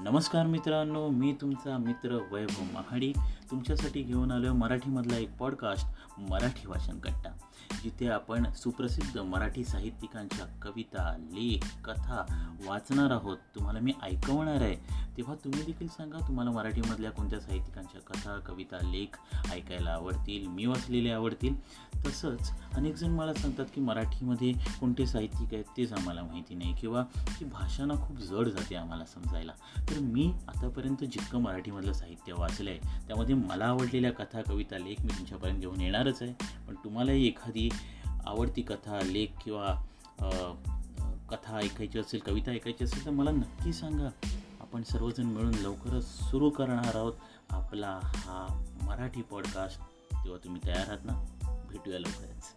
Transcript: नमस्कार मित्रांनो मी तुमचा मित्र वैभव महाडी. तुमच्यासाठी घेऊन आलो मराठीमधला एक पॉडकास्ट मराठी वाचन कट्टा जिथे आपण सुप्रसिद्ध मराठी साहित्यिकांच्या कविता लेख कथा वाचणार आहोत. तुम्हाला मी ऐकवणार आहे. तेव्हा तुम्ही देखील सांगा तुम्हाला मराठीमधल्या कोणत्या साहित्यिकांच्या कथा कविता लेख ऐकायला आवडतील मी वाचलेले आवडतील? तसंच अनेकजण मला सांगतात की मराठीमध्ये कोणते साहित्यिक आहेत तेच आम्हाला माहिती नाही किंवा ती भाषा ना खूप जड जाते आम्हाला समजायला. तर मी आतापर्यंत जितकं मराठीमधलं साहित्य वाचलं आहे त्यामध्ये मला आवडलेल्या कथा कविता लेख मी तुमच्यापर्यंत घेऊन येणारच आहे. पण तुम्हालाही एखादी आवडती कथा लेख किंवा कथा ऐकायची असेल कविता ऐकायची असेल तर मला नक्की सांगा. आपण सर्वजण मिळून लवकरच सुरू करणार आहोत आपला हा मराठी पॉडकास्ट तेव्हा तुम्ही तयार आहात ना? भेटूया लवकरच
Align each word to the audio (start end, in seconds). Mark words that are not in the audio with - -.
नमस्कार 0.00 0.46
मित्रांनो 0.46 1.08
मी 1.08 1.36
तुमचा 1.40 1.78
मित्र 1.78 2.18
वैभव 2.32 2.62
महाडी. 2.62 3.12
तुमच्यासाठी 3.50 4.02
घेऊन 4.02 4.30
आलो 4.30 4.54
मराठीमधला 4.54 5.16
एक 5.16 5.36
पॉडकास्ट 5.36 5.86
मराठी 6.18 6.68
वाचन 6.68 6.98
कट्टा 6.98 7.30
जिथे 7.84 8.08
आपण 8.08 8.52
सुप्रसिद्ध 8.52 9.18
मराठी 9.18 9.64
साहित्यिकांच्या 9.64 10.46
कविता 10.62 11.16
लेख 11.20 11.82
कथा 11.84 12.46
वाचणार 12.66 13.10
आहोत. 13.10 13.36
तुम्हाला 13.54 13.80
मी 13.80 13.92
ऐकवणार 14.02 14.54
आहे. 14.54 14.76
तेव्हा 15.16 15.34
तुम्ही 15.34 15.62
देखील 15.62 15.88
सांगा 15.88 16.18
तुम्हाला 16.28 16.50
मराठीमधल्या 16.50 17.10
कोणत्या 17.10 17.40
साहित्यिकांच्या 17.40 18.00
कथा 18.00 18.38
कविता 18.46 18.76
लेख 18.76 19.18
ऐकायला 19.52 19.90
आवडतील 19.90 20.46
मी 20.46 20.66
वाचलेले 20.66 21.10
आवडतील? 21.10 21.54
तसंच 22.06 22.50
अनेकजण 22.74 23.10
मला 23.10 23.34
सांगतात 23.34 23.66
की 23.74 23.80
मराठीमध्ये 23.80 24.52
कोणते 24.80 25.06
साहित्यिक 25.06 25.54
आहेत 25.54 25.64
तेच 25.76 25.92
आम्हाला 25.92 26.22
माहिती 26.22 26.54
नाही 26.54 26.74
किंवा 26.80 27.04
ती 27.40 27.44
भाषा 27.44 27.84
ना 27.84 27.94
खूप 27.94 28.18
जड 28.18 28.48
जाते 28.48 28.74
आम्हाला 28.74 29.04
समजायला. 29.04 29.52
तर 29.90 29.98
मी 29.98 30.32
आतापर्यंत 30.48 31.04
जितकं 31.04 31.42
मराठीमधलं 31.42 31.92
साहित्य 31.92 32.32
वाचलं 32.38 32.70
आहे 32.70 32.78
त्यामध्ये 33.08 33.34
मला 33.34 33.64
आवडलेल्या 33.64 34.12
कथा 34.12 34.42
कविता 34.42 34.78
लेख 34.78 35.00
मी 35.00 35.08
तुमच्यापर्यंत 35.08 35.60
घेऊन 35.60 35.80
येणारच 35.80 36.22
आहे. 36.22 36.32
पण 36.68 36.74
तुम्हालाही 36.74 37.26
एखादी 37.26 37.68
आवडती 38.26 38.62
कथा 38.62 39.00
लेख 39.04 39.26
किंवा 39.44 39.74
कथा 41.30 41.56
ऐकायची 41.56 41.98
असेल 41.98 42.20
कविता 42.26 42.50
ऐकायची 42.50 42.84
असेल 42.84 43.04
तर 43.04 43.10
मला 43.10 43.30
नक्की 43.30 43.72
सांगा. 43.72 44.08
आपण 44.60 44.82
सर्वजण 44.82 45.24
मिळून 45.24 45.54
लवकरच 45.54 46.04
सुरू 46.30 46.50
करणार 46.50 46.96
आहोत 46.96 47.12
आपला 47.50 47.98
हा 48.02 48.64
मराठी 48.82 49.22
पॉडकास्ट 49.22 49.80
तेव्हा 50.24 50.44
तुम्ही 50.44 50.60
तयार 50.66 50.78
आहात 50.78 51.04
ना? 51.04 51.24
भेटूया 51.72 51.98
लवकरच 51.98 52.52